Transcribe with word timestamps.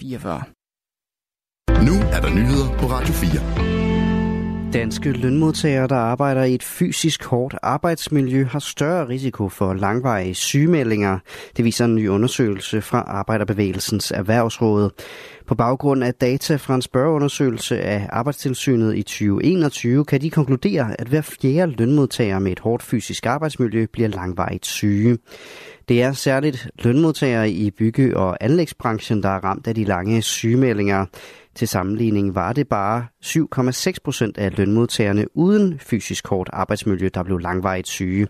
44. 0.00 0.42
Nu 1.84 1.92
er 2.12 2.20
der 2.20 2.30
nyheder 2.34 2.78
på 2.78 2.86
Radio 2.86 3.12
4. 3.12 4.72
Danske 4.72 5.12
lønmodtagere, 5.12 5.88
der 5.88 5.96
arbejder 5.96 6.44
i 6.44 6.54
et 6.54 6.62
fysisk 6.62 7.24
hårdt 7.24 7.54
arbejdsmiljø, 7.62 8.44
har 8.44 8.58
større 8.58 9.08
risiko 9.08 9.48
for 9.48 9.74
langvarige 9.74 10.34
sygemeldinger. 10.34 11.18
Det 11.56 11.64
viser 11.64 11.84
en 11.84 11.94
ny 11.94 12.08
undersøgelse 12.08 12.82
fra 12.82 12.98
Arbejderbevægelsens 13.00 14.10
Erhvervsråd. 14.10 14.90
På 15.46 15.54
baggrund 15.54 16.04
af 16.04 16.14
data 16.14 16.56
fra 16.56 16.74
en 16.74 16.82
spørgeundersøgelse 16.82 17.80
af 17.80 18.06
Arbejdstilsynet 18.12 18.96
i 18.96 19.02
2021, 19.02 20.04
kan 20.04 20.20
de 20.20 20.30
konkludere, 20.30 21.00
at 21.00 21.08
hver 21.08 21.20
fjerde 21.20 21.72
lønmodtager 21.72 22.38
med 22.38 22.52
et 22.52 22.60
hårdt 22.60 22.82
fysisk 22.82 23.26
arbejdsmiljø 23.26 23.86
bliver 23.92 24.08
langvarigt 24.08 24.66
syge. 24.66 25.18
Det 25.88 26.02
er 26.02 26.12
særligt 26.12 26.68
lønmodtagere 26.78 27.50
i 27.50 27.70
bygge- 27.70 28.16
og 28.16 28.36
anlægsbranchen, 28.40 29.22
der 29.22 29.28
er 29.28 29.44
ramt 29.44 29.66
af 29.66 29.74
de 29.74 29.84
lange 29.84 30.22
sygemeldinger. 30.22 31.06
Til 31.54 31.68
sammenligning 31.68 32.34
var 32.34 32.52
det 32.52 32.68
bare 32.68 33.06
7,6 33.24 33.92
procent 34.04 34.38
af 34.38 34.56
lønmodtagerne 34.56 35.36
uden 35.36 35.78
fysisk 35.78 36.28
hårdt 36.28 36.50
arbejdsmiljø, 36.52 37.08
der 37.14 37.22
blev 37.22 37.38
langvarigt 37.38 37.88
syge. 37.88 38.28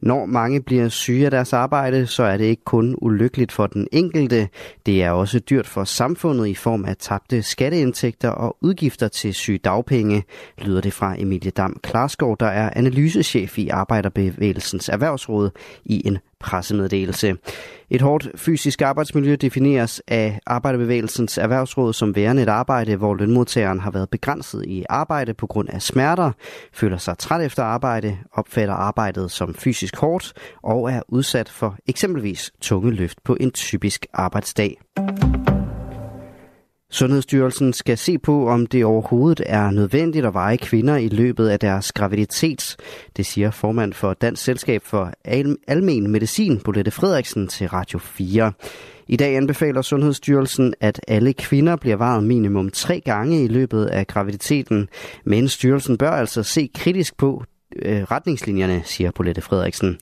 Når 0.00 0.26
mange 0.26 0.62
bliver 0.62 0.88
syge 0.88 1.24
af 1.24 1.30
deres 1.30 1.52
arbejde, 1.52 2.06
så 2.06 2.22
er 2.22 2.36
det 2.36 2.44
ikke 2.44 2.64
kun 2.64 2.96
ulykkeligt 3.02 3.52
for 3.52 3.66
den 3.66 3.88
enkelte. 3.92 4.48
Det 4.86 5.02
er 5.02 5.10
også 5.10 5.38
dyrt 5.38 5.66
for 5.66 5.84
samfundet 5.84 6.46
i 6.46 6.54
form 6.54 6.84
af 6.84 6.96
tabte 6.96 7.42
skatteindtægter 7.42 8.28
og 8.28 8.56
udgifter 8.60 9.08
til 9.08 9.34
sygedagpenge, 9.34 10.24
lyder 10.58 10.80
det 10.80 10.92
fra 10.92 11.14
Emilie 11.18 11.50
Dam 11.50 11.80
Klarskov, 11.82 12.36
der 12.40 12.46
er 12.46 12.70
analysechef 12.76 13.58
i 13.58 13.68
Arbejderbevægelsens 13.68 14.88
Erhvervsråd 14.88 15.50
i 15.84 16.06
en 16.06 16.18
pressemeddelelse. 16.40 17.36
Et 17.90 18.02
hårdt 18.02 18.28
fysisk 18.36 18.82
arbejdsmiljø 18.82 19.36
defineres 19.36 20.02
af 20.08 20.40
Arbejderbevægelsens 20.46 21.38
Erhvervsråd 21.38 21.92
som 21.92 22.16
værende 22.16 22.42
et 22.42 22.48
arbejde, 22.48 22.96
hvor 22.96 23.14
lønmodtageren 23.14 23.80
har 23.80 23.90
været 23.90 24.10
begrænset 24.10 24.64
i 24.66 24.84
arbejde 24.88 25.34
på 25.34 25.46
grund 25.46 25.68
af 25.68 25.82
smerter, 25.82 26.32
føler 26.72 26.98
sig 26.98 27.18
træt 27.18 27.44
efter 27.44 27.62
arbejde, 27.62 28.18
opfatter 28.32 28.74
arbejdet 28.74 29.30
som 29.30 29.54
fysisk 29.54 29.96
hårdt 29.96 30.32
og 30.62 30.90
er 30.90 31.00
udsat 31.08 31.48
for 31.48 31.76
eksempelvis 31.86 32.52
tunge 32.60 32.90
løft 32.90 33.18
på 33.24 33.36
en 33.40 33.50
typisk 33.50 34.06
arbejdsdag. 34.12 34.76
Sundhedsstyrelsen 36.96 37.72
skal 37.72 37.98
se 37.98 38.18
på, 38.18 38.48
om 38.48 38.66
det 38.66 38.84
overhovedet 38.84 39.42
er 39.46 39.70
nødvendigt 39.70 40.26
at 40.26 40.34
veje 40.34 40.56
kvinder 40.56 40.96
i 40.96 41.08
løbet 41.08 41.48
af 41.48 41.60
deres 41.60 41.92
graviditet. 41.92 42.76
Det 43.16 43.26
siger 43.26 43.50
formand 43.50 43.92
for 43.92 44.14
Dansk 44.14 44.44
Selskab 44.44 44.82
for 44.84 45.12
Almen 45.68 46.10
Medicin, 46.10 46.60
Bolette 46.60 46.90
Frederiksen, 46.90 47.48
til 47.48 47.68
Radio 47.68 47.98
4. 47.98 48.52
I 49.08 49.16
dag 49.16 49.36
anbefaler 49.36 49.82
Sundhedsstyrelsen, 49.82 50.74
at 50.80 51.00
alle 51.08 51.32
kvinder 51.32 51.76
bliver 51.76 51.96
varet 51.96 52.24
minimum 52.24 52.70
tre 52.70 53.00
gange 53.00 53.44
i 53.44 53.48
løbet 53.48 53.84
af 53.86 54.06
graviditeten, 54.06 54.88
men 55.24 55.48
styrelsen 55.48 55.98
bør 55.98 56.10
altså 56.10 56.42
se 56.42 56.70
kritisk 56.74 57.16
på 57.16 57.44
øh, 57.82 58.02
retningslinjerne, 58.02 58.82
siger 58.84 59.10
Bolette 59.10 59.40
Frederiksen. 59.40 59.98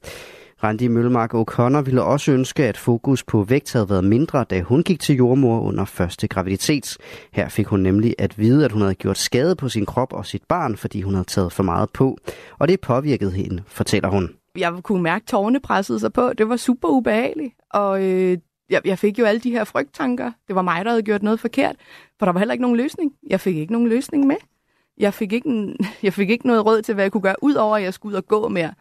Randi 0.65 0.89
Møllemark 0.89 1.35
O'Connor 1.35 1.81
ville 1.81 2.03
også 2.03 2.33
ønske, 2.33 2.65
at 2.65 2.77
fokus 2.77 3.25
på 3.25 3.43
vægt 3.43 3.73
havde 3.73 3.89
været 3.89 4.05
mindre, 4.05 4.45
da 4.45 4.61
hun 4.61 4.83
gik 4.83 5.01
til 5.01 5.17
jordmor 5.17 5.61
under 5.61 5.85
første 5.85 6.29
graviditet. 6.29 6.97
Her 7.33 7.49
fik 7.49 7.67
hun 7.67 7.81
nemlig 7.81 8.15
at 8.19 8.39
vide, 8.39 8.65
at 8.65 8.73
hun 8.73 8.83
havde 8.83 8.95
gjort 8.95 9.19
skade 9.19 9.57
på 9.57 9.69
sin 9.69 9.87
krop 9.87 10.13
og 10.13 10.27
sit 10.27 10.43
barn, 10.49 10.77
fordi 10.77 11.03
hun 11.03 11.15
havde 11.15 11.27
taget 11.27 11.53
for 11.53 11.63
meget 11.63 11.91
på. 11.91 12.19
Og 12.59 12.69
det 12.69 12.81
påvirkede 12.81 13.31
hende, 13.31 13.63
fortæller 13.67 14.09
hun. 14.09 14.31
Jeg 14.57 14.73
kunne 14.83 15.03
mærke, 15.03 15.23
at 15.23 15.27
tårne 15.29 15.61
pressede 15.61 16.01
sig 16.01 16.13
på. 16.13 16.33
Det 16.33 16.49
var 16.49 16.57
super 16.57 16.89
ubehageligt. 16.89 17.55
Og 17.71 18.05
øh, 18.05 18.39
jeg, 18.71 18.81
jeg 18.85 18.99
fik 18.99 19.19
jo 19.19 19.25
alle 19.25 19.41
de 19.41 19.51
her 19.51 19.65
frygttanker. 19.65 20.33
Det 20.49 20.57
var 20.57 20.63
mig, 20.63 20.85
der 20.85 20.91
havde 20.91 21.03
gjort 21.03 21.23
noget 21.23 21.41
forkert. 21.41 21.77
For 22.19 22.27
der 22.27 22.33
var 22.33 22.39
heller 22.39 22.53
ikke 22.53 22.63
nogen 22.63 22.77
løsning. 22.77 23.13
Jeg 23.31 23.41
fik 23.41 23.57
ikke 23.57 23.73
nogen 23.73 23.89
løsning 23.89 24.27
med. 24.27 24.37
Jeg 24.99 25.15
fik 25.15 25.33
ikke, 25.33 25.49
en, 25.49 25.77
jeg 26.03 26.13
fik 26.13 26.31
ikke 26.31 26.47
noget 26.47 26.67
råd 26.67 26.83
til, 26.83 26.95
hvad 26.95 27.05
jeg 27.05 27.13
kunne 27.13 27.23
gøre, 27.23 27.43
udover 27.43 27.77
at 27.77 27.83
jeg 27.83 27.95
skulle 27.95 28.13
ud 28.13 28.17
og 28.17 28.27
gå 28.27 28.49
mere 28.49 28.75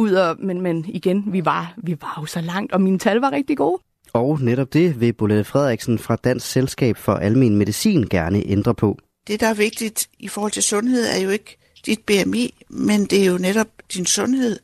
ud 0.00 0.12
og, 0.12 0.36
men, 0.38 0.60
men 0.60 0.84
igen, 0.88 1.24
vi 1.26 1.44
var, 1.44 1.74
vi 1.76 1.96
var 2.00 2.18
jo 2.20 2.26
så 2.26 2.40
langt, 2.40 2.72
og 2.72 2.80
mine 2.80 2.98
tal 2.98 3.16
var 3.16 3.32
rigtig 3.32 3.56
gode. 3.56 3.82
Og 4.12 4.40
netop 4.40 4.72
det 4.72 5.00
vil 5.00 5.12
Bolette 5.12 5.44
Frederiksen 5.44 5.98
fra 5.98 6.16
Dansk 6.16 6.46
Selskab 6.46 6.96
for 6.96 7.14
Almen 7.14 7.56
Medicin 7.56 8.08
gerne 8.08 8.46
ændre 8.46 8.74
på. 8.74 8.98
Det, 9.26 9.40
der 9.40 9.46
er 9.46 9.54
vigtigt 9.54 10.08
i 10.18 10.28
forhold 10.28 10.52
til 10.52 10.62
sundhed, 10.62 11.06
er 11.06 11.20
jo 11.20 11.30
ikke 11.30 11.58
dit 11.86 12.00
BMI, 12.06 12.54
men 12.68 13.04
det 13.04 13.22
er 13.22 13.26
jo 13.26 13.38
netop 13.38 13.68
din 13.94 14.06
sundhed. 14.06 14.58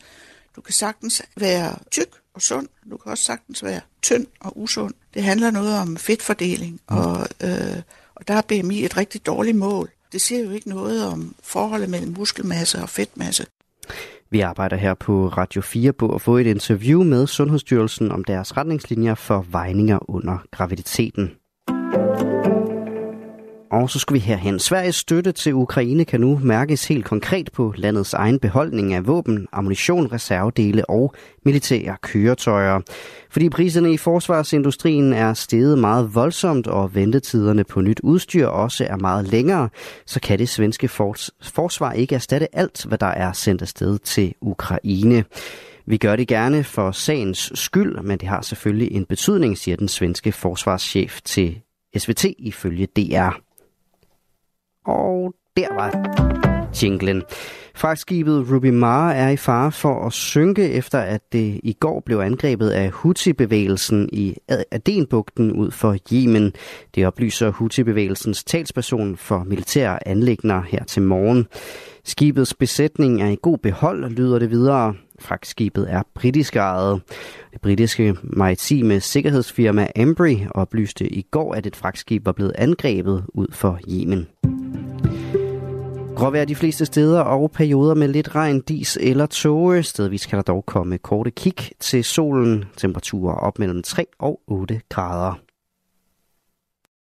Du 0.57 0.61
kan 0.61 0.75
sagtens 0.75 1.23
være 1.37 1.75
tyk 1.91 2.09
og 2.35 2.43
sund, 2.43 2.69
du 2.91 2.97
kan 2.97 3.13
også 3.13 3.25
sagtens 3.25 3.65
være 3.65 3.81
tynd 4.03 4.27
og 4.41 4.61
usund. 4.61 4.95
Det 5.15 5.23
handler 5.23 5.51
noget 5.51 5.79
om 5.79 5.97
fedtfordeling, 5.97 6.81
mm. 6.91 6.97
og, 6.97 7.29
øh, 7.45 7.83
og 8.15 8.29
der 8.29 8.35
er 8.35 8.43
BMI 8.43 8.85
et 8.85 8.97
rigtig 8.97 9.27
dårligt 9.27 9.57
mål. 9.57 9.91
Det 10.13 10.21
siger 10.21 10.45
jo 10.45 10.51
ikke 10.51 10.69
noget 10.69 11.07
om 11.07 11.35
forholdet 11.43 11.91
mellem 11.91 12.15
muskelmasse 12.19 12.79
og 12.79 12.89
fedtmasse. 12.89 13.47
Vi 14.31 14.41
arbejder 14.41 14.77
her 14.77 14.95
på 14.95 15.29
Radio 15.29 15.63
4 15.63 15.93
på 15.93 16.15
at 16.15 16.21
få 16.21 16.37
et 16.37 16.47
interview 16.47 17.03
med 17.03 17.27
Sundhedsstyrelsen 17.27 18.13
om 18.13 18.25
deres 18.25 18.57
retningslinjer 18.57 19.15
for 19.15 19.47
vejninger 19.51 20.11
under 20.11 20.39
graviditeten. 20.51 21.31
Og 23.77 23.91
så 23.91 23.99
skal 23.99 24.15
vi 24.15 24.19
herhen. 24.19 24.59
Sveriges 24.59 24.97
støtte 24.97 25.33
til 25.33 25.55
Ukraine 25.55 26.05
kan 26.05 26.21
nu 26.21 26.41
mærkes 26.43 26.89
helt 26.89 27.05
konkret 27.05 27.51
på 27.53 27.75
landets 27.77 28.15
egen 28.15 28.39
beholdning 28.39 28.95
af 28.95 29.07
våben, 29.07 29.47
ammunition, 29.53 30.13
reservedele 30.13 30.91
og 30.91 31.15
militære 31.45 31.97
køretøjer. 32.03 32.81
Fordi 33.31 33.49
priserne 33.49 33.93
i 33.93 33.97
forsvarsindustrien 33.97 35.13
er 35.13 35.35
steget 35.35 35.79
meget 35.79 36.15
voldsomt, 36.15 36.67
og 36.67 36.95
ventetiderne 36.95 37.65
på 37.65 37.81
nyt 37.81 38.01
udstyr 38.03 38.47
også 38.47 38.87
er 38.91 38.97
meget 38.97 39.29
længere, 39.29 39.69
så 40.07 40.21
kan 40.21 40.39
det 40.39 40.49
svenske 40.49 40.89
forsvar 41.43 41.93
ikke 41.93 42.15
erstatte 42.15 42.57
alt, 42.57 42.85
hvad 42.85 42.99
der 42.99 43.07
er 43.07 43.33
sendt 43.33 43.63
afsted 43.63 43.99
til 43.99 44.35
Ukraine. 44.41 45.25
Vi 45.87 45.97
gør 45.97 46.17
det 46.17 46.29
gerne 46.29 46.65
for 46.65 46.91
sagens 46.91 47.53
skyld, 47.55 48.03
men 48.03 48.19
det 48.19 48.29
har 48.29 48.43
selvfølgelig 48.43 48.93
en 48.93 49.05
betydning, 49.05 49.59
siger 49.59 49.77
den 49.77 49.89
svenske 49.89 50.33
forsvarschef 50.33 51.21
til 51.25 51.61
SVT 51.99 52.25
ifølge 52.39 52.87
DR. 52.87 53.46
Og 54.87 55.35
der 55.57 55.75
var 55.75 55.91
jinglen. 56.83 57.23
Fragtskibet 57.75 58.47
Ruby 58.53 58.67
Mara 58.67 59.15
er 59.15 59.29
i 59.29 59.37
fare 59.37 59.73
for 59.73 60.07
at 60.07 60.13
synke, 60.13 60.71
efter 60.71 60.99
at 60.99 61.33
det 61.33 61.61
i 61.63 61.77
går 61.81 62.03
blev 62.07 62.19
angrebet 62.19 62.71
af 62.71 62.91
Houthi-bevægelsen 62.91 64.09
i 64.13 64.37
Adenbugten 64.71 65.53
ud 65.53 65.71
for 65.71 65.97
Yemen. 66.13 66.53
Det 66.95 67.07
oplyser 67.07 67.51
Houthi-bevægelsens 67.53 68.45
talsperson 68.45 69.17
for 69.17 69.45
militære 69.45 70.09
anlægner 70.09 70.63
her 70.63 70.85
til 70.85 71.03
morgen. 71.03 71.47
Skibets 72.05 72.55
besætning 72.55 73.23
er 73.23 73.29
i 73.29 73.37
god 73.43 73.59
behold, 73.59 74.11
lyder 74.11 74.39
det 74.39 74.51
videre. 74.51 74.95
Fragtskibet 75.19 75.87
er 75.91 76.03
britisk 76.15 76.57
ejet. 76.57 77.03
Det 77.53 77.61
britiske 77.61 78.15
maritime 78.23 79.01
sikkerhedsfirma 79.01 79.89
Embry 79.97 80.37
oplyste 80.51 81.09
i 81.09 81.23
går, 81.31 81.55
at 81.55 81.67
et 81.67 81.77
fragtskib 81.77 82.27
var 82.27 82.33
blevet 82.33 82.53
angrebet 82.59 83.25
ud 83.35 83.47
for 83.53 83.79
Yemen. 83.91 84.27
Gråvejr 86.16 86.44
de 86.44 86.54
fleste 86.54 86.87
steder 86.87 87.21
og 87.21 87.50
perioder 87.50 87.94
med 87.94 88.09
lidt 88.09 88.34
regn, 88.34 88.60
dis 88.60 88.99
eller 89.00 89.27
tåge. 89.27 89.82
Stedvis 89.82 90.27
kan 90.27 90.37
der 90.37 90.43
dog 90.43 90.66
komme 90.66 90.99
korte 90.99 91.31
kig 91.31 91.54
til 91.81 92.04
solen. 92.04 92.65
Temperaturer 92.77 93.34
op 93.34 93.59
mellem 93.59 93.82
3 93.82 94.06
og 94.19 94.41
8 94.47 94.81
grader. 94.88 95.46